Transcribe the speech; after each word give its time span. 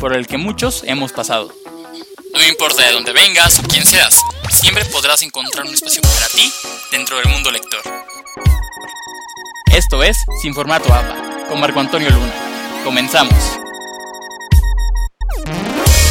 por 0.00 0.14
el 0.14 0.26
que 0.26 0.38
muchos 0.38 0.82
hemos 0.84 1.12
pasado. 1.12 1.52
No 2.32 2.46
importa 2.46 2.82
de 2.82 2.92
dónde 2.92 3.12
vengas 3.12 3.58
o 3.58 3.62
quién 3.62 3.84
seas, 3.84 4.20
siempre 4.50 4.84
podrás 4.86 5.22
encontrar 5.22 5.66
un 5.66 5.74
espacio 5.74 6.02
para 6.02 6.28
ti 6.28 6.52
dentro 6.92 7.18
del 7.18 7.28
mundo 7.28 7.50
lector. 7.50 7.80
Esto 9.72 10.02
es 10.02 10.24
Sin 10.40 10.54
Formato 10.54 10.92
APA, 10.92 11.46
con 11.48 11.60
Marco 11.60 11.80
Antonio 11.80 12.10
Luna. 12.10 12.32
Comenzamos. 12.84 13.34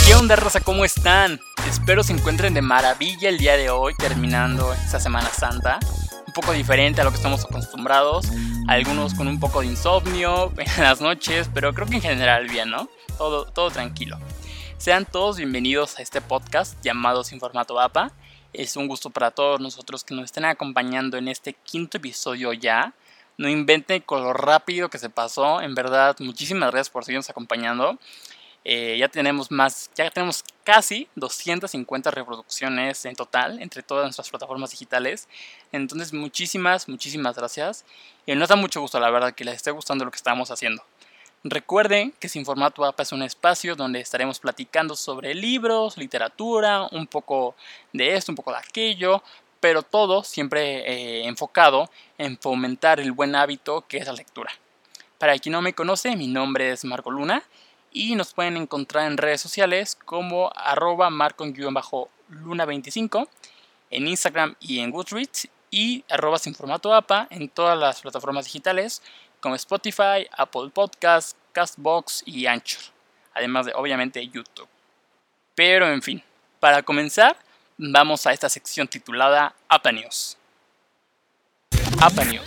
¿Qué 0.05 0.15
onda, 0.15 0.35
raza? 0.35 0.59
¿Cómo 0.61 0.83
están? 0.83 1.39
Espero 1.69 2.03
se 2.03 2.13
encuentren 2.13 2.53
de 2.53 2.61
maravilla 2.61 3.29
el 3.29 3.37
día 3.37 3.57
de 3.57 3.69
hoy, 3.69 3.93
terminando 3.97 4.73
esta 4.73 4.99
Semana 4.99 5.29
Santa. 5.29 5.79
Poco 6.37 6.53
diferente 6.53 7.01
a 7.01 7.03
lo 7.03 7.09
que 7.09 7.17
estamos 7.17 7.43
acostumbrados. 7.45 8.27
Algunos 8.67 9.15
con 9.15 9.27
un 9.27 9.39
poco 9.39 9.61
de 9.61 9.65
insomnio 9.65 10.53
en 10.57 10.83
las 10.83 11.01
noches, 11.01 11.49
pero 11.51 11.73
creo 11.73 11.87
que 11.87 11.95
en 11.95 12.01
general 12.03 12.47
bien, 12.47 12.69
¿no? 12.69 12.87
Todo, 13.17 13.45
todo 13.45 13.71
tranquilo. 13.71 14.19
Sean 14.77 15.05
todos 15.05 15.37
bienvenidos 15.37 15.97
a 15.97 16.03
este 16.03 16.21
podcast 16.21 16.79
llamado 16.83 17.23
Sin 17.23 17.39
Formato 17.39 17.79
APA. 17.79 18.11
Es 18.53 18.77
un 18.77 18.87
gusto 18.87 19.09
para 19.09 19.31
todos 19.31 19.59
nosotros 19.59 20.03
que 20.03 20.13
nos 20.13 20.25
estén 20.25 20.45
acompañando 20.45 21.17
en 21.17 21.27
este 21.27 21.53
quinto 21.53 21.97
episodio 21.97 22.53
ya. 22.53 22.93
No 23.39 23.49
inventen 23.49 24.03
con 24.03 24.21
lo 24.21 24.31
rápido 24.31 24.91
que 24.91 24.99
se 24.99 25.09
pasó. 25.09 25.59
En 25.61 25.73
verdad, 25.73 26.17
muchísimas 26.19 26.69
gracias 26.69 26.91
por 26.91 27.03
seguirnos 27.03 27.31
acompañando. 27.31 27.97
Eh, 28.69 28.97
ya 28.97 29.07
tenemos 29.07 29.49
más, 29.49 29.89
ya 29.95 30.11
tenemos 30.11 30.43
casi 30.65 31.07
250 31.15 32.11
reproducciones 32.11 33.05
en 33.05 33.15
total 33.15 33.61
entre 33.61 33.81
todas 33.81 34.03
nuestras 34.03 34.29
plataformas 34.29 34.71
digitales. 34.71 35.29
Entonces, 35.71 36.11
muchísimas, 36.11 36.89
muchísimas 36.89 37.37
gracias. 37.37 37.85
Y 38.25 38.35
nos 38.35 38.49
da 38.49 38.57
mucho 38.57 38.81
gusto, 38.81 38.99
la 38.99 39.09
verdad, 39.09 39.33
que 39.33 39.45
les 39.45 39.55
esté 39.55 39.71
gustando 39.71 40.03
lo 40.03 40.11
que 40.11 40.17
estamos 40.17 40.51
haciendo. 40.51 40.83
Recuerden 41.45 42.13
que 42.19 42.27
Sin 42.27 42.43
Formato 42.43 42.83
APA 42.83 43.03
es 43.03 43.13
un 43.13 43.23
espacio 43.23 43.77
donde 43.77 44.01
estaremos 44.01 44.37
platicando 44.39 44.97
sobre 44.97 45.33
libros, 45.33 45.95
literatura, 45.95 46.89
un 46.91 47.07
poco 47.07 47.55
de 47.93 48.15
esto, 48.15 48.33
un 48.33 48.35
poco 48.35 48.51
de 48.51 48.57
aquello, 48.57 49.23
pero 49.61 49.81
todo 49.81 50.25
siempre 50.25 50.79
eh, 50.79 51.25
enfocado 51.25 51.89
en 52.17 52.37
fomentar 52.37 52.99
el 52.99 53.13
buen 53.13 53.33
hábito 53.33 53.85
que 53.87 53.95
es 53.95 54.07
la 54.07 54.11
lectura. 54.11 54.51
Para 55.19 55.39
quien 55.39 55.53
no 55.53 55.61
me 55.61 55.71
conoce, 55.71 56.17
mi 56.17 56.27
nombre 56.27 56.71
es 56.71 56.83
Marco 56.83 57.11
Luna 57.11 57.45
y 57.91 58.15
nos 58.15 58.33
pueden 58.33 58.57
encontrar 58.57 59.07
en 59.07 59.17
redes 59.17 59.41
sociales 59.41 59.97
como 60.05 60.51
arroba 60.55 61.09
marco-luna25 61.09 63.27
en 63.89 64.07
Instagram 64.07 64.55
y 64.59 64.79
en 64.79 64.91
Goodreads 64.91 65.47
y 65.71 66.03
arroba 66.09 66.39
sin 66.39 66.55
formato 66.55 66.93
APA 66.93 67.27
en 67.29 67.49
todas 67.49 67.77
las 67.77 68.01
plataformas 68.01 68.45
digitales 68.45 69.01
como 69.39 69.55
Spotify, 69.55 70.27
Apple 70.31 70.69
Podcasts, 70.73 71.35
Castbox 71.51 72.23
y 72.25 72.45
Anchor, 72.45 72.81
además 73.33 73.65
de 73.65 73.73
obviamente 73.75 74.25
YouTube. 74.27 74.67
Pero 75.55 75.91
en 75.91 76.01
fin, 76.01 76.23
para 76.59 76.83
comenzar, 76.83 77.37
vamos 77.77 78.27
a 78.27 78.33
esta 78.33 78.49
sección 78.49 78.87
titulada 78.87 79.55
APA 79.67 79.91
News. 79.91 80.37
APA 81.99 82.25
News. 82.25 82.45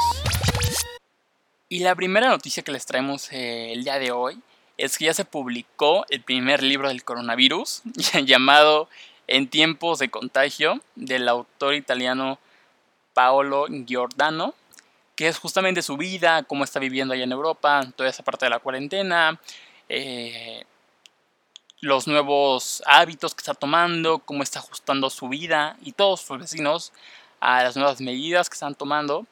Y 1.68 1.80
la 1.80 1.94
primera 1.94 2.28
noticia 2.28 2.62
que 2.62 2.72
les 2.72 2.86
traemos 2.86 3.30
eh, 3.32 3.72
el 3.72 3.84
día 3.84 3.98
de 3.98 4.10
hoy 4.10 4.40
es 4.80 4.96
que 4.96 5.04
ya 5.04 5.14
se 5.14 5.26
publicó 5.26 6.06
el 6.08 6.22
primer 6.22 6.62
libro 6.62 6.88
del 6.88 7.04
coronavirus 7.04 7.82
llamado 8.24 8.88
En 9.26 9.48
tiempos 9.48 9.98
de 9.98 10.10
contagio 10.10 10.80
del 10.96 11.28
autor 11.28 11.74
italiano 11.74 12.38
Paolo 13.12 13.66
Giordano, 13.86 14.54
que 15.16 15.28
es 15.28 15.38
justamente 15.38 15.82
su 15.82 15.98
vida, 15.98 16.44
cómo 16.44 16.64
está 16.64 16.80
viviendo 16.80 17.12
allá 17.12 17.24
en 17.24 17.32
Europa, 17.32 17.82
toda 17.94 18.08
esa 18.08 18.22
parte 18.22 18.46
de 18.46 18.50
la 18.50 18.58
cuarentena, 18.58 19.38
eh, 19.90 20.64
los 21.80 22.06
nuevos 22.06 22.82
hábitos 22.86 23.34
que 23.34 23.40
está 23.40 23.52
tomando, 23.52 24.20
cómo 24.20 24.42
está 24.42 24.60
ajustando 24.60 25.10
su 25.10 25.28
vida 25.28 25.76
y 25.82 25.92
todos 25.92 26.22
sus 26.22 26.38
vecinos 26.38 26.92
a 27.38 27.62
las 27.62 27.76
nuevas 27.76 28.00
medidas 28.00 28.48
que 28.48 28.54
están 28.54 28.74
tomando. 28.74 29.26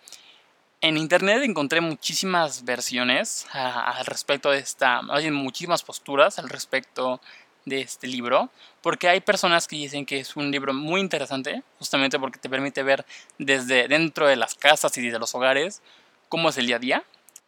En 0.80 0.96
internet 0.96 1.42
encontré 1.42 1.80
muchísimas 1.80 2.64
versiones 2.64 3.46
al 3.52 4.06
respecto 4.06 4.52
de 4.52 4.58
esta, 4.58 5.02
muchísimas 5.02 5.82
posturas 5.82 6.38
al 6.38 6.48
respecto 6.48 7.20
de 7.64 7.80
este 7.80 8.06
libro, 8.06 8.48
porque 8.80 9.08
hay 9.08 9.20
personas 9.20 9.66
que 9.66 9.74
dicen 9.74 10.06
que 10.06 10.20
es 10.20 10.36
un 10.36 10.52
libro 10.52 10.72
muy 10.72 11.00
interesante, 11.00 11.64
justamente 11.80 12.20
porque 12.20 12.38
te 12.38 12.48
permite 12.48 12.84
ver 12.84 13.04
desde 13.38 13.88
dentro 13.88 14.28
de 14.28 14.36
las 14.36 14.54
casas 14.54 14.96
y 14.96 15.02
desde 15.02 15.18
los 15.18 15.34
hogares 15.34 15.82
cómo 16.28 16.50
es 16.50 16.58
el 16.58 16.68
día 16.68 16.76
a 16.76 16.78
día. 16.78 17.04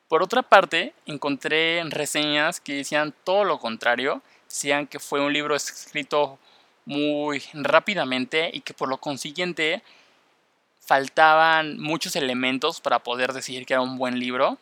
Por 0.08 0.24
otra 0.24 0.42
parte, 0.42 0.92
encontré 1.06 1.84
reseñas 1.84 2.60
que 2.60 2.74
decían 2.74 3.14
todo 3.22 3.44
lo 3.44 3.60
contrario, 3.60 4.22
decían 4.48 4.88
que 4.88 4.98
fue 4.98 5.20
un 5.20 5.32
libro 5.32 5.54
escrito 5.54 6.40
muy 6.84 7.40
rápidamente 7.54 8.50
y 8.52 8.62
que 8.62 8.74
por 8.74 8.88
lo 8.88 8.96
consiguiente 8.98 9.84
faltaban 10.90 11.78
muchos 11.78 12.16
elementos 12.16 12.80
para 12.80 12.98
poder 12.98 13.32
decir 13.32 13.64
que 13.64 13.74
era 13.74 13.80
un 13.80 13.96
buen 13.96 14.18
libro. 14.18 14.58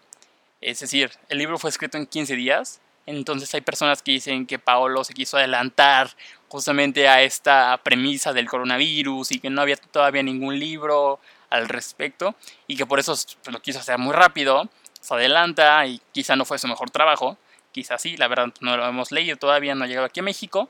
Es 0.61 0.81
decir, 0.81 1.11
el 1.31 1.39
libro 1.39 1.59
fue 1.59 1.71
escrito 1.71 1.97
en 1.97 2.05
15 2.05 2.37
días, 2.37 2.83
entonces 3.07 3.55
hay 3.55 3.63
personas 3.63 4.03
que 4.03 4.13
dicen 4.13 4.45
que 4.45 4.59
Paolo 4.59 5.05
se 5.05 5.15
quiso 5.15 5.39
adelantar 5.39 6.11
justamente 6.49 7.09
a 7.09 7.23
esta 7.23 7.81
premisa 7.83 8.35
del 8.35 8.47
coronavirus 8.47 9.33
y 9.33 9.41
que 9.41 9.49
no 9.49 9.63
había 9.63 9.77
todavía 9.77 10.23
ningún 10.23 10.59
libro 10.59 11.19
al 11.49 11.67
respecto 11.67 12.35
y 12.67 12.77
que 12.77 12.85
por 12.85 12.99
eso 12.99 13.15
lo 13.51 13.63
quiso 13.63 13.79
hacer 13.79 13.97
muy 13.97 14.13
rápido, 14.13 14.69
se 15.01 15.15
adelanta 15.15 15.87
y 15.87 15.99
quizá 16.13 16.37
no 16.37 16.45
fue 16.45 16.59
su 16.59 16.69
mejor 16.69 16.91
trabajo, 16.91 17.39
quizá 17.73 17.97
sí, 17.97 18.19
la 18.19 18.29
verdad 18.29 18.53
no 18.61 18.77
lo 18.77 18.87
hemos 18.87 19.13
leído 19.13 19.39
todavía, 19.39 19.75
no 19.75 19.85
ha 19.85 19.89
llegado 19.89 20.05
aquí 20.05 20.21
a 20.21 20.25
México, 20.25 20.69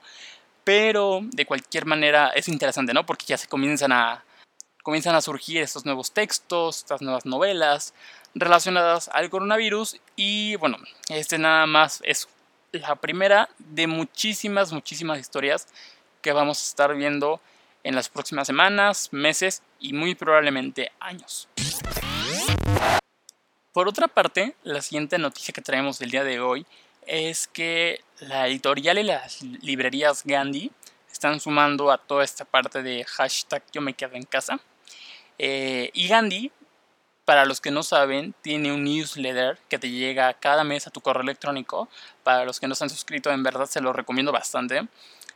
pero 0.62 1.18
de 1.22 1.46
cualquier 1.46 1.84
manera 1.84 2.28
es 2.28 2.46
interesante, 2.46 2.94
¿no? 2.94 3.04
Porque 3.04 3.26
ya 3.26 3.36
se 3.36 3.48
comienzan 3.48 3.90
a, 3.90 4.22
comienzan 4.88 5.14
a 5.14 5.20
surgir 5.20 5.60
estos 5.60 5.84
nuevos 5.84 6.12
textos, 6.12 6.78
estas 6.78 7.02
nuevas 7.02 7.26
novelas 7.26 7.92
relacionadas 8.34 9.10
al 9.12 9.28
coronavirus 9.28 10.00
y 10.16 10.56
bueno, 10.56 10.78
este 11.10 11.36
nada 11.36 11.66
más 11.66 12.00
es 12.04 12.26
la 12.72 12.94
primera 12.96 13.50
de 13.58 13.86
muchísimas, 13.86 14.72
muchísimas 14.72 15.18
historias 15.18 15.68
que 16.22 16.32
vamos 16.32 16.62
a 16.62 16.64
estar 16.64 16.96
viendo 16.96 17.38
en 17.84 17.96
las 17.96 18.08
próximas 18.08 18.46
semanas, 18.46 19.10
meses 19.12 19.62
y 19.78 19.92
muy 19.92 20.14
probablemente 20.14 20.90
años. 21.00 21.48
Por 23.74 23.88
otra 23.88 24.08
parte, 24.08 24.56
la 24.62 24.80
siguiente 24.80 25.18
noticia 25.18 25.52
que 25.52 25.60
traemos 25.60 25.98
del 25.98 26.12
día 26.12 26.24
de 26.24 26.40
hoy 26.40 26.64
es 27.06 27.46
que 27.46 28.00
la 28.20 28.48
editorial 28.48 28.96
y 28.96 29.02
las 29.02 29.42
librerías 29.42 30.22
Gandhi 30.24 30.72
están 31.12 31.40
sumando 31.40 31.90
a 31.90 31.98
toda 31.98 32.24
esta 32.24 32.46
parte 32.46 32.82
de 32.82 33.04
hashtag 33.04 33.62
yo 33.70 33.82
me 33.82 33.92
quedo 33.92 34.14
en 34.14 34.22
casa. 34.22 34.58
Eh, 35.38 35.90
y 35.94 36.08
Gandhi, 36.08 36.50
para 37.24 37.44
los 37.44 37.60
que 37.60 37.70
no 37.70 37.82
saben, 37.82 38.34
tiene 38.42 38.72
un 38.72 38.84
newsletter 38.84 39.58
que 39.68 39.78
te 39.78 39.90
llega 39.90 40.32
cada 40.34 40.64
mes 40.64 40.86
a 40.86 40.90
tu 40.90 41.00
correo 41.00 41.22
electrónico. 41.22 41.88
Para 42.22 42.44
los 42.44 42.58
que 42.58 42.66
no 42.66 42.72
están 42.72 42.90
suscritos, 42.90 43.32
en 43.32 43.42
verdad 43.42 43.66
se 43.66 43.80
lo 43.80 43.92
recomiendo 43.92 44.32
bastante. 44.32 44.86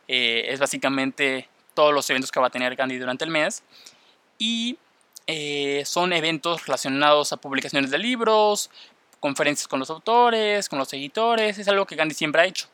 Eh, 0.08 0.46
es 0.48 0.58
básicamente 0.58 1.48
todos 1.74 1.92
los 1.92 2.08
eventos 2.10 2.30
que 2.30 2.40
va 2.40 2.48
a 2.48 2.50
tener 2.50 2.76
Gandhi 2.76 2.98
durante 2.98 3.24
el 3.24 3.30
mes. 3.30 3.62
Y 4.38 4.78
eh, 5.26 5.82
son 5.86 6.12
eventos 6.12 6.66
relacionados 6.66 7.32
a 7.32 7.36
publicaciones 7.36 7.90
de 7.90 7.98
libros, 7.98 8.70
conferencias 9.20 9.68
con 9.68 9.78
los 9.78 9.90
autores, 9.90 10.68
con 10.68 10.78
los 10.78 10.92
editores. 10.92 11.58
Es 11.58 11.68
algo 11.68 11.86
que 11.86 11.96
Gandhi 11.96 12.14
siempre 12.14 12.42
ha 12.42 12.46
hecho. 12.46 12.68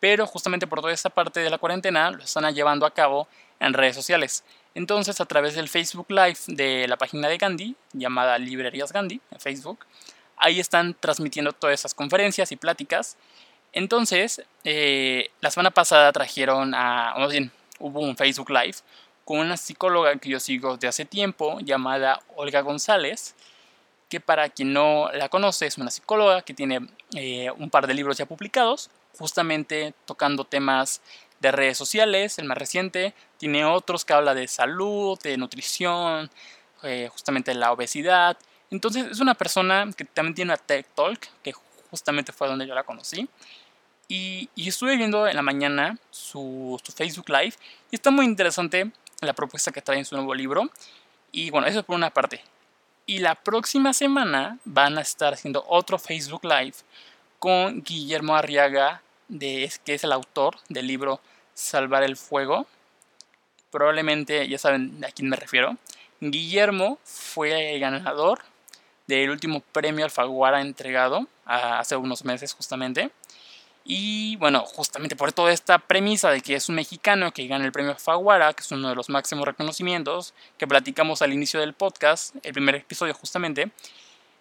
Pero 0.00 0.26
justamente 0.26 0.66
por 0.66 0.80
toda 0.80 0.92
esta 0.92 1.10
parte 1.10 1.40
de 1.40 1.50
la 1.50 1.58
cuarentena 1.58 2.10
lo 2.10 2.22
están 2.22 2.54
llevando 2.54 2.86
a 2.86 2.94
cabo 2.94 3.26
en 3.58 3.72
redes 3.72 3.96
sociales. 3.96 4.44
Entonces, 4.78 5.20
a 5.20 5.26
través 5.26 5.56
del 5.56 5.68
Facebook 5.68 6.06
Live 6.08 6.38
de 6.46 6.86
la 6.86 6.96
página 6.96 7.26
de 7.26 7.36
Gandhi, 7.36 7.74
llamada 7.94 8.38
Librerías 8.38 8.92
Gandhi, 8.92 9.20
en 9.32 9.40
Facebook, 9.40 9.84
ahí 10.36 10.60
están 10.60 10.94
transmitiendo 10.94 11.52
todas 11.52 11.80
esas 11.80 11.94
conferencias 11.94 12.52
y 12.52 12.56
pláticas. 12.56 13.16
Entonces, 13.72 14.40
eh, 14.62 15.32
la 15.40 15.50
semana 15.50 15.72
pasada 15.72 16.12
trajeron 16.12 16.76
a, 16.76 17.12
más 17.18 17.32
bien, 17.32 17.50
hubo 17.80 17.98
un 17.98 18.16
Facebook 18.16 18.50
Live 18.50 18.76
con 19.24 19.40
una 19.40 19.56
psicóloga 19.56 20.14
que 20.14 20.28
yo 20.28 20.38
sigo 20.38 20.76
de 20.76 20.86
hace 20.86 21.04
tiempo, 21.04 21.58
llamada 21.58 22.22
Olga 22.36 22.60
González, 22.60 23.34
que 24.08 24.20
para 24.20 24.48
quien 24.48 24.72
no 24.72 25.10
la 25.12 25.28
conoce 25.28 25.66
es 25.66 25.76
una 25.76 25.90
psicóloga 25.90 26.42
que 26.42 26.54
tiene 26.54 26.86
eh, 27.16 27.50
un 27.58 27.68
par 27.68 27.88
de 27.88 27.94
libros 27.94 28.16
ya 28.16 28.26
publicados, 28.26 28.90
justamente 29.18 29.92
tocando 30.06 30.44
temas 30.44 31.02
de 31.40 31.52
redes 31.52 31.78
sociales, 31.78 32.38
el 32.38 32.46
más 32.46 32.58
reciente. 32.58 33.14
Tiene 33.38 33.64
otros 33.64 34.04
que 34.04 34.12
habla 34.12 34.34
de 34.34 34.48
salud, 34.48 35.18
de 35.22 35.36
nutrición, 35.36 36.30
eh, 36.82 37.08
justamente 37.10 37.54
la 37.54 37.72
obesidad. 37.72 38.36
Entonces 38.70 39.06
es 39.10 39.20
una 39.20 39.34
persona 39.34 39.88
que 39.96 40.04
también 40.04 40.34
tiene 40.34 40.52
una 40.52 40.58
TED 40.58 40.84
Talk, 40.94 41.20
que 41.42 41.52
justamente 41.90 42.32
fue 42.32 42.48
donde 42.48 42.66
yo 42.66 42.74
la 42.74 42.84
conocí. 42.84 43.28
Y, 44.08 44.48
estuve 44.56 44.96
viendo 44.96 45.26
en 45.26 45.36
la 45.36 45.42
mañana 45.42 45.98
su, 46.10 46.80
Facebook 46.94 47.28
Live 47.28 47.54
y 47.90 47.96
está 47.96 48.10
muy 48.10 48.24
interesante 48.24 48.90
la 49.20 49.34
propuesta 49.34 49.70
que 49.70 49.82
trae 49.82 49.98
en 49.98 50.06
su 50.06 50.16
nuevo 50.16 50.34
libro. 50.34 50.70
Y 51.30 51.50
bueno, 51.50 51.66
eso 51.66 51.82
por 51.82 51.94
una 51.94 52.10
parte. 52.10 52.42
Y 53.04 53.18
la 53.18 53.34
próxima 53.34 53.92
semana 53.92 54.58
van 54.64 54.96
a 54.96 55.02
estar 55.02 55.34
haciendo 55.34 55.64
otro 55.68 55.98
Facebook 55.98 56.44
Live 56.44 56.74
con 57.38 57.82
Guillermo 57.82 58.34
Arriaga, 58.34 59.02
de, 59.28 59.70
que 59.84 59.94
es 59.94 60.04
el 60.04 60.12
autor 60.12 60.56
del 60.68 60.86
libro 60.86 61.20
Salvar 61.54 62.02
el 62.02 62.16
Fuego. 62.16 62.66
Probablemente 63.70 64.48
ya 64.48 64.58
saben 64.58 65.04
a 65.04 65.10
quién 65.10 65.28
me 65.28 65.36
refiero. 65.36 65.76
Guillermo 66.20 66.98
fue 67.04 67.74
el 67.74 67.80
ganador 67.80 68.40
del 69.06 69.30
último 69.30 69.60
premio 69.72 70.04
Alfaguara 70.04 70.60
entregado 70.60 71.26
hace 71.44 71.96
unos 71.96 72.24
meses 72.24 72.52
justamente. 72.52 73.10
Y 73.84 74.36
bueno, 74.36 74.66
justamente 74.66 75.16
por 75.16 75.32
toda 75.32 75.50
esta 75.50 75.78
premisa 75.78 76.30
de 76.30 76.42
que 76.42 76.54
es 76.54 76.68
un 76.68 76.74
mexicano 76.74 77.32
que 77.32 77.46
gana 77.46 77.64
el 77.64 77.72
premio 77.72 77.96
Faguara, 77.96 78.52
que 78.52 78.62
es 78.62 78.70
uno 78.70 78.90
de 78.90 78.94
los 78.94 79.08
máximos 79.08 79.46
reconocimientos 79.46 80.34
que 80.58 80.66
platicamos 80.66 81.22
al 81.22 81.32
inicio 81.32 81.58
del 81.58 81.72
podcast, 81.72 82.36
el 82.42 82.52
primer 82.52 82.74
episodio 82.74 83.14
justamente, 83.14 83.70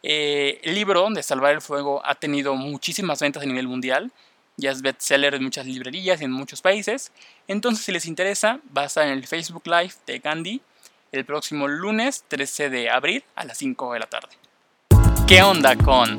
eh, 0.03 0.59
el 0.63 0.75
libro 0.75 1.09
de 1.09 1.23
Salvar 1.23 1.53
el 1.53 1.61
Fuego 1.61 2.01
ha 2.05 2.15
tenido 2.15 2.55
muchísimas 2.55 3.21
ventas 3.21 3.41
a 3.41 3.45
nivel 3.45 3.69
mundial, 3.69 4.11
ya 4.57 4.71
es 4.71 4.81
bestseller 4.81 5.35
en 5.35 5.43
muchas 5.43 5.65
librerías 5.67 6.19
y 6.19 6.25
en 6.25 6.31
muchos 6.31 6.61
países. 6.61 7.11
Entonces, 7.47 7.85
si 7.85 7.91
les 7.91 8.07
interesa, 8.07 8.59
va 8.75 8.81
a 8.81 8.85
estar 8.85 9.05
en 9.05 9.13
el 9.13 9.25
Facebook 9.27 9.67
Live 9.67 9.93
de 10.07 10.19
Gandhi 10.19 10.61
el 11.11 11.25
próximo 11.25 11.67
lunes 11.67 12.25
13 12.27 12.69
de 12.69 12.89
abril 12.89 13.23
a 13.35 13.45
las 13.45 13.57
5 13.59 13.93
de 13.93 13.99
la 13.99 14.07
tarde. 14.07 14.29
¿Qué 15.27 15.41
onda 15.43 15.75
con 15.75 16.15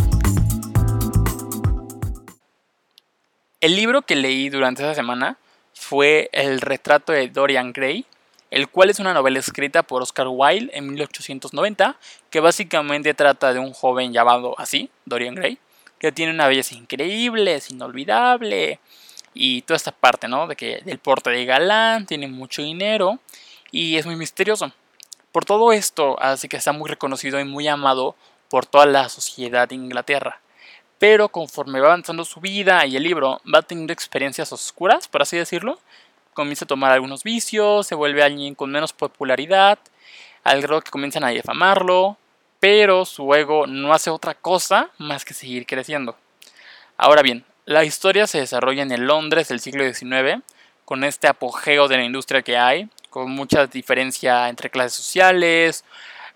El 3.61 3.75
libro 3.75 4.03
que 4.03 4.15
leí 4.15 4.51
durante 4.51 4.83
esa 4.83 4.95
semana 4.95 5.37
fue 5.75 6.31
El 6.33 6.61
retrato 6.61 7.13
de 7.13 7.29
Dorian 7.29 7.73
Gray, 7.73 8.07
el 8.51 8.69
cual 8.69 8.91
es 8.91 9.01
una 9.01 9.13
novela 9.13 9.41
escrita 9.41 9.83
por 9.83 10.03
Oscar 10.03 10.29
Wilde 10.29 10.71
en 10.75 10.89
1890, 10.93 11.97
que 12.31 12.41
básicamente 12.41 13.15
trata 13.15 13.53
de 13.53 13.59
un 13.59 13.73
joven 13.73 14.13
llamado 14.13 14.55
así, 14.59 14.91
Dorian 15.07 15.35
Gray, 15.35 15.59
que 15.99 16.13
tiene 16.13 16.33
una 16.33 16.49
belleza 16.49 16.75
increíble, 16.75 17.55
es 17.55 17.71
inolvidable, 17.71 18.81
y 19.35 19.63
toda 19.63 19.77
esta 19.77 19.93
parte, 19.93 20.29
¿no? 20.29 20.47
De 20.47 20.57
que 20.57 20.81
del 20.85 20.99
porte 20.99 21.31
de 21.31 21.45
galán, 21.45 22.07
tiene 22.07 22.29
mucho 22.29 22.63
dinero 22.63 23.19
y 23.71 23.97
es 23.97 24.07
muy 24.07 24.17
misterioso. 24.17 24.73
Por 25.33 25.45
todo 25.45 25.73
esto 25.73 26.21
hace 26.21 26.49
que 26.49 26.57
está 26.57 26.73
muy 26.73 26.89
reconocido 26.89 27.39
y 27.39 27.45
muy 27.45 27.69
amado 27.69 28.17
por 28.49 28.67
toda 28.67 28.87
la 28.87 29.09
sociedad 29.09 29.69
de 29.69 29.75
Inglaterra 29.75 30.41
pero 30.99 31.29
conforme 31.29 31.81
va 31.81 31.89
avanzando 31.89 32.25
su 32.25 32.41
vida 32.41 32.85
y 32.87 32.97
el 32.97 33.05
libro 33.05 33.41
va 33.53 33.63
teniendo 33.63 33.93
experiencias 33.93 34.53
oscuras, 34.53 35.09
por 35.09 35.23
así 35.23 35.37
decirlo, 35.37 35.79
comienza 36.35 36.65
a 36.65 36.69
tomar 36.69 36.93
algunos 36.93 37.23
vicios, 37.23 37.87
se 37.87 37.95
vuelve 37.95 38.23
alguien 38.23 38.55
con 38.55 38.71
menos 38.71 38.93
popularidad, 38.93 39.79
al 40.45 40.67
que 40.67 40.91
comienzan 40.91 41.25
a 41.25 41.29
difamarlo, 41.29 42.17
pero 42.61 43.05
su 43.05 43.33
ego 43.35 43.67
no 43.67 43.93
hace 43.93 44.11
otra 44.11 44.35
cosa 44.35 44.91
más 44.99 45.25
que 45.25 45.35
seguir 45.35 45.67
creciendo. 45.67 46.17
Ahora 46.97 47.23
bien, 47.23 47.45
la 47.65 47.85
historia 47.85 48.27
se 48.27 48.41
desarrolla 48.41 48.83
en 48.83 48.93
el 48.93 49.07
Londres 49.07 49.49
del 49.49 49.61
siglo 49.61 49.85
XIX, 49.85 50.43
con 50.85 51.05
este 51.05 51.29
apogeo 51.29 51.87
de 51.87 51.99
la 51.99 52.05
industria 52.05 52.43
que 52.43 52.57
hay, 52.57 52.89
con 53.11 53.31
mucha 53.31 53.67
diferencia 53.67 54.49
entre 54.49 54.71
clases 54.71 54.95
sociales, 54.95 55.85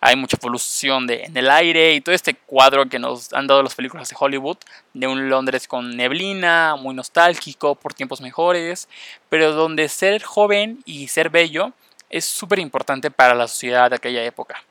hay 0.04 0.16
mucha 0.16 0.36
polución 0.36 1.06
de, 1.06 1.22
en 1.22 1.36
el 1.36 1.48
aire 1.48 1.94
y 1.94 2.00
todo 2.00 2.12
este 2.12 2.34
cuadro 2.34 2.88
que 2.88 2.98
nos 2.98 3.32
han 3.32 3.46
dado 3.46 3.62
las 3.62 3.76
películas 3.76 4.08
de 4.08 4.16
Hollywood 4.18 4.56
de 4.94 5.06
un 5.06 5.28
Londres 5.28 5.68
con 5.68 5.96
neblina, 5.96 6.74
muy 6.76 6.92
nostálgico, 6.92 7.76
por 7.76 7.94
tiempos 7.94 8.20
mejores, 8.20 8.88
pero 9.28 9.52
donde 9.52 9.88
ser 9.88 10.22
joven 10.24 10.82
y 10.84 11.06
ser 11.06 11.30
bello 11.30 11.72
es 12.10 12.24
súper 12.24 12.58
importante 12.58 13.12
para 13.12 13.34
la 13.34 13.46
sociedad 13.46 13.90
de 13.90 13.96
aquella 13.96 14.24
época. 14.24 14.64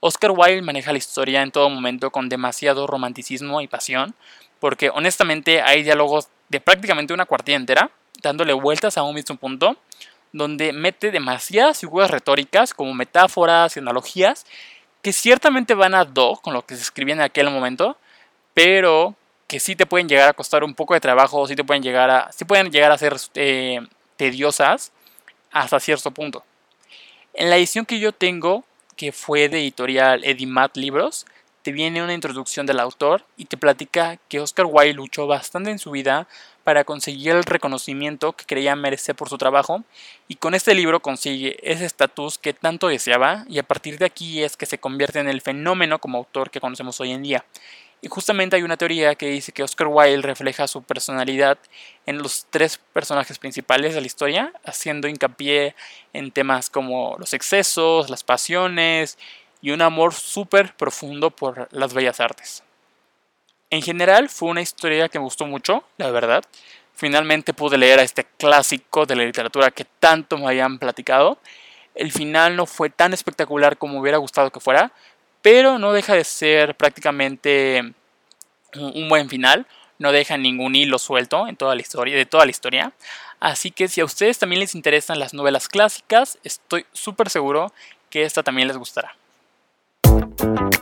Oscar 0.00 0.30
Wilde 0.30 0.62
maneja 0.62 0.92
la 0.92 0.98
historia 0.98 1.42
en 1.42 1.50
todo 1.50 1.68
momento 1.70 2.10
con 2.10 2.28
demasiado 2.28 2.86
romanticismo 2.86 3.60
y 3.60 3.68
pasión, 3.68 4.14
porque 4.60 4.90
honestamente 4.90 5.62
hay 5.62 5.82
diálogos 5.82 6.28
de 6.48 6.60
prácticamente 6.60 7.12
una 7.12 7.26
cuartilla 7.26 7.56
entera, 7.56 7.90
dándole 8.22 8.52
vueltas 8.52 8.96
a 8.96 9.02
un 9.02 9.14
mismo 9.14 9.36
punto, 9.36 9.76
donde 10.32 10.72
mete 10.72 11.10
demasiadas 11.10 11.80
figuras 11.80 12.10
retóricas 12.10 12.74
como 12.74 12.94
metáforas 12.94 13.76
y 13.76 13.80
analogías 13.80 14.46
que 15.02 15.12
ciertamente 15.12 15.74
van 15.74 15.94
a 15.94 16.04
do 16.04 16.38
con 16.42 16.52
lo 16.52 16.66
que 16.66 16.76
se 16.76 16.82
escribía 16.82 17.14
en 17.14 17.20
aquel 17.20 17.50
momento, 17.50 17.96
pero 18.54 19.14
que 19.46 19.60
sí 19.60 19.76
te 19.76 19.86
pueden 19.86 20.08
llegar 20.08 20.28
a 20.28 20.34
costar 20.34 20.64
un 20.64 20.74
poco 20.74 20.94
de 20.94 21.00
trabajo, 21.00 21.46
sí 21.46 21.56
te 21.56 21.64
pueden 21.64 21.82
llegar 21.82 22.10
a, 22.10 22.32
sí 22.32 22.44
pueden 22.44 22.70
llegar 22.70 22.92
a 22.92 22.98
ser 22.98 23.16
eh, 23.34 23.80
tediosas 24.16 24.92
hasta 25.50 25.80
cierto 25.80 26.10
punto. 26.10 26.44
En 27.32 27.50
la 27.50 27.56
edición 27.56 27.86
que 27.86 28.00
yo 28.00 28.12
tengo, 28.12 28.64
que 28.98 29.12
fue 29.12 29.48
de 29.48 29.60
editorial 29.60 30.24
Edimat 30.24 30.76
Libros, 30.76 31.24
te 31.62 31.70
viene 31.70 32.02
una 32.02 32.14
introducción 32.14 32.66
del 32.66 32.80
autor 32.80 33.24
y 33.36 33.44
te 33.44 33.56
platica 33.56 34.18
que 34.28 34.40
Oscar 34.40 34.66
Wilde 34.68 34.94
luchó 34.94 35.28
bastante 35.28 35.70
en 35.70 35.78
su 35.78 35.92
vida 35.92 36.26
para 36.64 36.82
conseguir 36.82 37.30
el 37.30 37.44
reconocimiento 37.44 38.32
que 38.32 38.44
creía 38.44 38.74
merecer 38.74 39.14
por 39.14 39.28
su 39.28 39.38
trabajo 39.38 39.84
y 40.26 40.34
con 40.34 40.54
este 40.54 40.74
libro 40.74 41.00
consigue 41.00 41.58
ese 41.62 41.84
estatus 41.84 42.38
que 42.38 42.52
tanto 42.52 42.88
deseaba 42.88 43.44
y 43.48 43.60
a 43.60 43.62
partir 43.62 43.98
de 43.98 44.06
aquí 44.06 44.42
es 44.42 44.56
que 44.56 44.66
se 44.66 44.78
convierte 44.78 45.20
en 45.20 45.28
el 45.28 45.42
fenómeno 45.42 46.00
como 46.00 46.18
autor 46.18 46.50
que 46.50 46.60
conocemos 46.60 47.00
hoy 47.00 47.12
en 47.12 47.22
día. 47.22 47.44
Y 48.00 48.08
justamente 48.08 48.54
hay 48.54 48.62
una 48.62 48.76
teoría 48.76 49.16
que 49.16 49.28
dice 49.28 49.50
que 49.50 49.64
Oscar 49.64 49.88
Wilde 49.88 50.22
refleja 50.22 50.68
su 50.68 50.82
personalidad 50.82 51.58
en 52.06 52.18
los 52.18 52.46
tres 52.48 52.78
personajes 52.92 53.38
principales 53.38 53.94
de 53.94 54.00
la 54.00 54.06
historia, 54.06 54.52
haciendo 54.64 55.08
hincapié 55.08 55.74
en 56.12 56.30
temas 56.30 56.70
como 56.70 57.16
los 57.18 57.34
excesos, 57.34 58.08
las 58.08 58.22
pasiones 58.22 59.18
y 59.60 59.72
un 59.72 59.82
amor 59.82 60.14
súper 60.14 60.76
profundo 60.76 61.30
por 61.30 61.68
las 61.72 61.92
bellas 61.92 62.20
artes. 62.20 62.62
En 63.70 63.82
general 63.82 64.28
fue 64.28 64.48
una 64.48 64.62
historia 64.62 65.08
que 65.08 65.18
me 65.18 65.24
gustó 65.24 65.44
mucho, 65.46 65.82
la 65.96 66.10
verdad. 66.10 66.44
Finalmente 66.94 67.52
pude 67.52 67.78
leer 67.78 67.98
a 67.98 68.02
este 68.02 68.24
clásico 68.24 69.06
de 69.06 69.16
la 69.16 69.24
literatura 69.24 69.72
que 69.72 69.84
tanto 69.84 70.38
me 70.38 70.46
habían 70.46 70.78
platicado. 70.78 71.38
El 71.94 72.12
final 72.12 72.54
no 72.54 72.66
fue 72.66 72.90
tan 72.90 73.12
espectacular 73.12 73.76
como 73.76 74.00
hubiera 74.00 74.18
gustado 74.18 74.50
que 74.50 74.60
fuera, 74.60 74.92
pero 75.42 75.78
no 75.78 75.92
deja 75.92 76.14
de 76.14 76.24
ser 76.24 76.74
prácticamente 76.74 77.92
un 78.74 79.08
buen 79.08 79.28
final. 79.28 79.66
No 79.98 80.12
deja 80.12 80.36
ningún 80.36 80.76
hilo 80.76 80.98
suelto 80.98 81.48
en 81.48 81.56
toda 81.56 81.74
la 81.74 81.80
historia, 81.80 82.16
de 82.16 82.26
toda 82.26 82.44
la 82.44 82.50
historia. 82.50 82.92
Así 83.40 83.70
que 83.70 83.88
si 83.88 84.00
a 84.00 84.04
ustedes 84.04 84.38
también 84.38 84.60
les 84.60 84.74
interesan 84.74 85.18
las 85.18 85.34
novelas 85.34 85.68
clásicas, 85.68 86.38
estoy 86.44 86.86
súper 86.92 87.30
seguro 87.30 87.72
que 88.10 88.22
esta 88.22 88.42
también 88.42 88.68
les 88.68 88.76
gustará. 88.76 89.16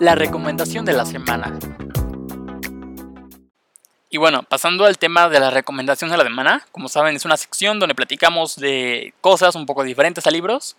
La 0.01 0.15
recomendación 0.15 0.85
de 0.85 0.93
la 0.93 1.07
semana. 1.07 1.59
Y 4.09 4.19
bueno, 4.19 4.43
pasando 4.43 4.85
al 4.85 4.99
tema 4.99 5.29
de 5.29 5.41
la 5.41 5.51
recomendación 5.51 6.11
de 6.11 6.17
la 6.17 6.25
semana, 6.25 6.67
como 6.73 6.89
saben 6.89 7.17
es 7.17 7.25
una 7.25 7.37
sección 7.37 7.79
donde 7.79 7.95
platicamos 7.95 8.57
de 8.57 9.13
cosas 9.21 9.55
un 9.55 9.67
poco 9.67 9.83
diferentes 9.83 10.27
a 10.27 10.31
libros. 10.31 10.77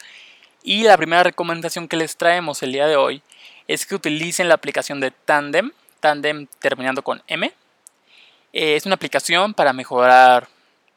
Y 0.63 0.83
la 0.83 0.97
primera 0.97 1.23
recomendación 1.23 1.87
que 1.87 1.97
les 1.97 2.17
traemos 2.17 2.63
el 2.63 2.71
día 2.71 2.87
de 2.87 2.95
hoy 2.95 3.21
es 3.67 3.85
que 3.85 3.95
utilicen 3.95 4.47
la 4.47 4.55
aplicación 4.55 4.99
de 4.99 5.11
Tandem, 5.11 5.71
Tandem 5.99 6.47
terminando 6.59 7.03
con 7.03 7.21
M. 7.27 7.51
Eh, 8.53 8.75
es 8.75 8.85
una 8.85 8.95
aplicación 8.95 9.53
para 9.53 9.73
mejorar 9.73 10.47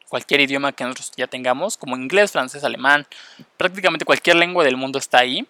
cualquier 0.09 0.41
idioma 0.41 0.73
que 0.73 0.85
nosotros 0.85 1.13
ya 1.17 1.27
tengamos, 1.27 1.77
como 1.77 1.97
inglés, 1.97 2.33
francés, 2.33 2.65
alemán, 2.65 3.07
prácticamente 3.57 4.05
cualquier 4.05 4.37
lengua 4.37 4.65
del 4.65 4.77
mundo 4.77 4.99
está 4.99 5.19
ahí. 5.19 5.47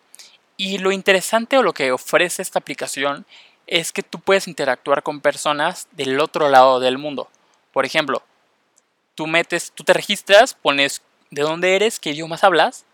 Y 0.56 0.78
lo 0.78 0.92
interesante 0.92 1.56
o 1.56 1.62
lo 1.62 1.72
que 1.72 1.92
ofrece 1.92 2.42
esta 2.42 2.58
aplicación 2.58 3.24
es 3.66 3.92
que 3.92 4.02
tú 4.02 4.20
puedes 4.20 4.48
interactuar 4.48 5.02
con 5.02 5.20
personas 5.20 5.88
del 5.92 6.20
otro 6.20 6.48
lado 6.48 6.80
del 6.80 6.98
mundo. 6.98 7.28
Por 7.72 7.86
ejemplo, 7.86 8.22
tú 9.14 9.26
metes, 9.26 9.72
tú 9.72 9.84
te 9.84 9.92
registras, 9.92 10.54
pones 10.54 11.02
de 11.30 11.42
dónde 11.42 11.76
eres, 11.76 12.00
qué 12.00 12.10
idiomas 12.10 12.44
hablas 12.44 12.84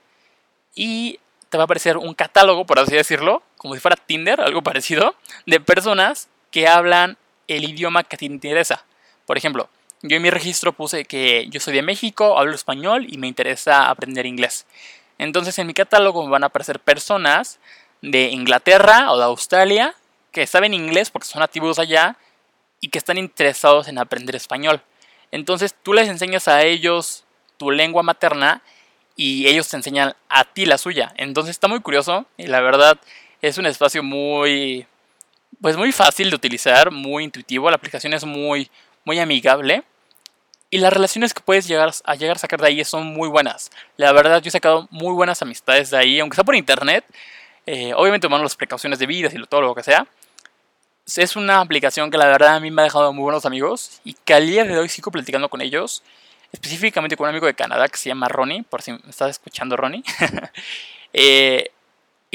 y 0.74 1.18
te 1.48 1.56
va 1.56 1.62
a 1.62 1.64
aparecer 1.64 1.96
un 1.96 2.14
catálogo, 2.14 2.66
por 2.66 2.78
así 2.78 2.94
decirlo, 2.94 3.42
como 3.56 3.74
si 3.74 3.80
fuera 3.80 3.96
Tinder, 3.96 4.40
algo 4.40 4.62
parecido, 4.62 5.14
de 5.46 5.60
personas 5.60 6.28
que 6.50 6.68
hablan 6.68 7.16
el 7.48 7.64
idioma 7.64 8.04
que 8.04 8.16
te 8.16 8.24
interesa. 8.24 8.84
Por 9.26 9.36
ejemplo, 9.36 9.68
yo 10.02 10.16
en 10.16 10.22
mi 10.22 10.30
registro 10.30 10.72
puse 10.72 11.04
que 11.04 11.48
yo 11.48 11.60
soy 11.60 11.74
de 11.74 11.82
México, 11.82 12.38
hablo 12.38 12.54
español 12.54 13.06
y 13.08 13.18
me 13.18 13.26
interesa 13.26 13.88
aprender 13.88 14.26
inglés. 14.26 14.66
Entonces 15.18 15.58
en 15.58 15.66
mi 15.66 15.74
catálogo 15.74 16.28
van 16.28 16.44
a 16.44 16.46
aparecer 16.46 16.80
personas 16.80 17.58
de 18.02 18.28
Inglaterra 18.30 19.10
o 19.12 19.18
de 19.18 19.24
Australia 19.24 19.94
que 20.32 20.46
saben 20.46 20.74
inglés 20.74 21.10
porque 21.10 21.26
son 21.26 21.40
nativos 21.40 21.78
allá 21.78 22.16
y 22.80 22.88
que 22.88 22.98
están 22.98 23.16
interesados 23.16 23.88
en 23.88 23.98
aprender 23.98 24.36
español. 24.36 24.82
Entonces 25.32 25.74
tú 25.82 25.92
les 25.92 26.08
enseñas 26.08 26.46
a 26.46 26.62
ellos 26.62 27.24
tu 27.56 27.70
lengua 27.70 28.02
materna 28.02 28.62
y 29.16 29.46
ellos 29.48 29.68
te 29.68 29.76
enseñan 29.76 30.14
a 30.28 30.44
ti 30.44 30.66
la 30.66 30.76
suya. 30.76 31.14
Entonces 31.16 31.52
está 31.52 31.68
muy 31.68 31.80
curioso 31.80 32.26
y 32.36 32.46
la 32.46 32.60
verdad 32.60 32.98
es 33.46 33.58
un 33.58 33.66
espacio 33.66 34.02
muy 34.02 34.86
pues 35.60 35.76
muy 35.76 35.92
fácil 35.92 36.28
de 36.30 36.36
utilizar, 36.36 36.90
muy 36.90 37.24
intuitivo, 37.24 37.70
la 37.70 37.76
aplicación 37.76 38.12
es 38.12 38.24
muy 38.24 38.70
muy 39.04 39.18
amigable 39.18 39.84
y 40.70 40.78
las 40.78 40.92
relaciones 40.92 41.32
que 41.32 41.40
puedes 41.40 41.66
llegar 41.66 41.92
a 42.04 42.14
llegar 42.16 42.36
a 42.36 42.40
sacar 42.40 42.60
de 42.60 42.68
ahí 42.68 42.84
son 42.84 43.06
muy 43.06 43.28
buenas. 43.28 43.70
La 43.96 44.12
verdad 44.12 44.42
yo 44.42 44.48
he 44.48 44.50
sacado 44.50 44.88
muy 44.90 45.14
buenas 45.14 45.40
amistades 45.40 45.90
de 45.90 45.98
ahí, 45.98 46.20
aunque 46.20 46.34
sea 46.34 46.44
por 46.44 46.56
internet. 46.56 47.04
Eh, 47.66 47.92
obviamente 47.94 48.26
tomando 48.26 48.44
las 48.44 48.56
precauciones 48.56 48.98
debidas 48.98 49.34
y 49.34 49.42
todo 49.44 49.60
lo 49.60 49.74
que 49.74 49.82
sea. 49.82 50.06
Es 51.16 51.36
una 51.36 51.60
aplicación 51.60 52.10
que 52.10 52.18
la 52.18 52.26
verdad 52.26 52.56
a 52.56 52.60
mí 52.60 52.70
me 52.70 52.82
ha 52.82 52.84
dejado 52.84 53.12
muy 53.12 53.22
buenos 53.22 53.46
amigos 53.46 54.00
y 54.04 54.14
que 54.14 54.34
al 54.34 54.46
día 54.46 54.64
de 54.64 54.76
hoy 54.76 54.88
sigo 54.88 55.10
platicando 55.12 55.48
con 55.48 55.60
ellos 55.60 56.02
específicamente 56.52 57.16
con 57.16 57.24
un 57.24 57.30
amigo 57.30 57.46
de 57.46 57.54
Canadá 57.54 57.88
que 57.88 57.96
se 57.96 58.08
llama 58.08 58.28
Ronnie, 58.28 58.62
por 58.62 58.82
si 58.82 58.92
me 58.92 59.00
estás 59.08 59.30
escuchando 59.30 59.76
Ronnie. 59.76 60.02
Eh, 61.18 61.70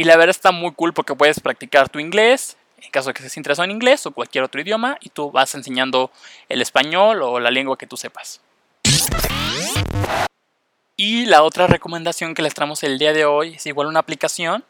y 0.01 0.03
la 0.03 0.17
verdad 0.17 0.31
está 0.31 0.51
muy 0.51 0.71
cool 0.71 0.93
porque 0.93 1.13
puedes 1.13 1.39
practicar 1.39 1.87
tu 1.87 1.99
inglés, 1.99 2.57
en 2.81 2.89
caso 2.89 3.09
de 3.09 3.13
que 3.13 3.19
estés 3.19 3.37
interesado 3.37 3.65
en 3.65 3.69
inglés 3.69 4.03
o 4.07 4.11
cualquier 4.11 4.43
otro 4.43 4.59
idioma, 4.59 4.97
y 4.99 5.09
tú 5.09 5.29
vas 5.29 5.53
enseñando 5.53 6.09
el 6.49 6.59
español 6.59 7.21
o 7.21 7.39
la 7.39 7.51
lengua 7.51 7.77
que 7.77 7.85
tú 7.85 7.97
sepas. 7.97 8.41
Y 10.97 11.27
la 11.27 11.43
otra 11.43 11.67
recomendación 11.67 12.33
que 12.33 12.41
les 12.41 12.55
traemos 12.55 12.81
el 12.81 12.97
día 12.97 13.13
de 13.13 13.25
hoy 13.25 13.53
es 13.53 13.65
igual 13.67 13.85
una 13.85 13.99
aplicación 13.99 14.65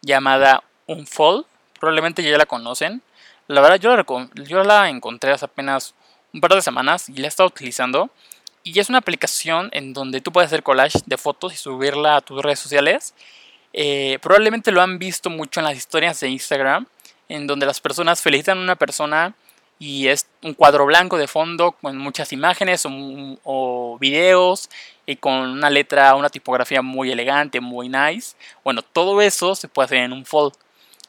llamada 0.00 0.64
Unfold. 0.88 1.46
Probablemente 1.78 2.24
ya 2.24 2.36
la 2.36 2.46
conocen. 2.46 3.02
La 3.46 3.60
verdad 3.60 3.78
yo 3.78 3.94
la, 3.94 4.04
yo 4.34 4.64
la 4.64 4.88
encontré 4.88 5.30
hace 5.30 5.44
apenas 5.44 5.94
un 6.34 6.40
par 6.40 6.52
de 6.56 6.60
semanas 6.60 7.08
y 7.08 7.18
la 7.18 7.26
he 7.26 7.28
estado 7.28 7.48
utilizando. 7.48 8.10
Y 8.64 8.80
es 8.80 8.88
una 8.88 8.98
aplicación 8.98 9.68
en 9.70 9.92
donde 9.92 10.20
tú 10.20 10.32
puedes 10.32 10.48
hacer 10.48 10.64
collage 10.64 10.98
de 11.06 11.18
fotos 11.18 11.54
y 11.54 11.56
subirla 11.56 12.16
a 12.16 12.20
tus 12.20 12.42
redes 12.42 12.58
sociales. 12.58 13.14
Eh, 13.72 14.18
probablemente 14.20 14.72
lo 14.72 14.82
han 14.82 14.98
visto 14.98 15.30
mucho 15.30 15.60
en 15.60 15.64
las 15.64 15.76
historias 15.76 16.20
de 16.20 16.28
Instagram, 16.28 16.86
en 17.28 17.46
donde 17.46 17.66
las 17.66 17.80
personas 17.80 18.20
felicitan 18.20 18.58
a 18.58 18.62
una 18.62 18.76
persona 18.76 19.34
y 19.78 20.08
es 20.08 20.28
un 20.42 20.54
cuadro 20.54 20.86
blanco 20.86 21.18
de 21.18 21.26
fondo 21.26 21.72
con 21.72 21.96
muchas 21.98 22.32
imágenes 22.32 22.84
o, 22.86 23.98
videos 24.00 24.70
y 25.06 25.16
con 25.16 25.34
una 25.34 25.70
letra, 25.70 26.14
una 26.14 26.28
tipografía 26.28 26.82
muy 26.82 27.10
elegante, 27.10 27.60
muy 27.60 27.88
nice. 27.88 28.36
Bueno, 28.62 28.82
todo 28.82 29.20
eso 29.20 29.56
se 29.56 29.66
puede 29.68 29.86
hacer 29.86 29.98
en 29.98 30.12
un 30.12 30.24
fold. 30.24 30.54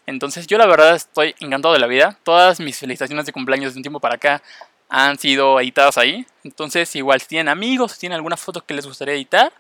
Entonces 0.08 0.48
yo 0.48 0.58
la 0.58 0.66
verdad 0.66 0.96
estoy 0.96 1.36
encantado 1.40 1.74
de 1.74 1.80
la 1.80 1.88
vida. 1.88 2.18
Todas 2.24 2.60
mis 2.60 2.80
felicitaciones 2.80 3.26
de 3.26 3.32
cumpleaños 3.32 3.74
de 3.74 3.80
un 3.80 3.84
tiempo 3.84 4.00
para 4.00 4.16
acá 4.16 4.42
han 4.90 5.20
sido 5.20 5.60
editadas 5.60 5.98
ahí. 5.98 6.26
Entonces, 6.44 6.96
igual 6.96 7.22
si 7.22 7.28
tienen 7.28 7.50
amigos, 7.50 7.94
si 7.94 8.00
tienen 8.00 8.16
alguna 8.16 8.38
foto 8.38 8.66
que 8.66 8.74
les 8.74 8.88
gustaría 8.88 9.14
editar, 9.14 9.54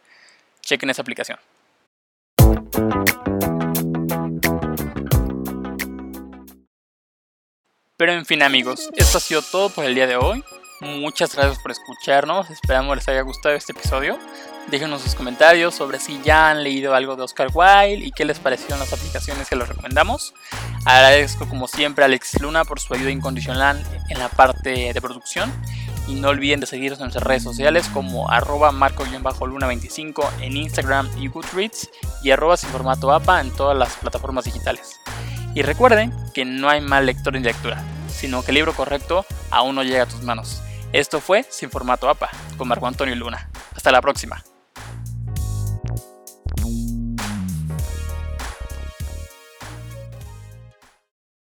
chequen 0.61 0.89
esa 0.89 1.03
aplicación. 1.03 1.37
Pero 8.03 8.15
en 8.15 8.25
fin 8.25 8.43
amigos, 8.43 8.89
esto 8.97 9.17
ha 9.17 9.21
sido 9.21 9.41
todo 9.41 9.69
por 9.69 9.85
el 9.85 9.95
día 9.95 10.05
de 10.05 10.17
hoy. 10.17 10.43
Muchas 10.81 11.33
gracias 11.33 11.57
por 11.59 11.71
escucharnos, 11.71 12.49
esperamos 12.49 12.97
les 12.97 13.07
haya 13.07 13.21
gustado 13.21 13.55
este 13.55 13.71
episodio. 13.71 14.19
Déjenos 14.69 15.03
sus 15.03 15.15
comentarios 15.15 15.73
sobre 15.73 16.01
si 16.01 16.19
ya 16.21 16.49
han 16.49 16.65
leído 16.65 16.95
algo 16.95 17.15
de 17.15 17.23
Oscar 17.23 17.47
Wilde 17.53 18.05
y 18.05 18.11
qué 18.11 18.25
les 18.25 18.39
parecieron 18.39 18.79
las 18.79 18.91
aplicaciones 18.91 19.47
que 19.47 19.55
les 19.55 19.69
recomendamos. 19.69 20.33
Agradezco 20.83 21.47
como 21.47 21.65
siempre 21.69 22.03
a 22.03 22.07
Alex 22.07 22.41
Luna 22.41 22.65
por 22.65 22.81
su 22.81 22.93
ayuda 22.93 23.09
incondicional 23.09 23.81
en 24.09 24.19
la 24.19 24.27
parte 24.27 24.91
de 24.91 25.01
producción. 25.01 25.49
Y 26.05 26.15
no 26.15 26.27
olviden 26.27 26.59
de 26.59 26.65
seguirnos 26.65 26.99
en 26.99 27.05
nuestras 27.05 27.23
redes 27.23 27.43
sociales 27.43 27.87
como 27.87 28.29
arroba 28.29 28.73
marco-luna25 28.73 30.29
en 30.41 30.57
Instagram 30.57 31.09
y 31.17 31.29
Goodreads 31.29 31.89
y 32.21 32.31
arroba 32.31 32.57
sin 32.57 32.69
formato 32.69 33.13
APA 33.13 33.39
en 33.39 33.51
todas 33.51 33.77
las 33.77 33.95
plataformas 33.95 34.43
digitales. 34.43 34.99
Y 35.55 35.61
recuerden 35.61 36.11
que 36.33 36.45
no 36.45 36.67
hay 36.67 36.81
mal 36.81 37.05
lector 37.05 37.35
en 37.35 37.43
lectura, 37.43 37.83
sino 38.23 38.41
que 38.41 38.51
el 38.51 38.55
libro 38.55 38.73
correcto 38.73 39.25
aún 39.51 39.75
no 39.75 39.83
llega 39.83 40.03
a 40.03 40.05
tus 40.05 40.21
manos. 40.21 40.61
Esto 40.93 41.19
fue 41.19 41.43
Sin 41.49 41.69
Formato 41.69 42.07
APA 42.07 42.29
con 42.55 42.69
Marco 42.69 42.87
Antonio 42.87 43.13
Luna. 43.17 43.49
Hasta 43.75 43.91
la 43.91 44.01
próxima. 44.01 44.41